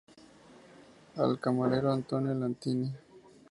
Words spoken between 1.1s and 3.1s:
Al camarero Antonio Latini.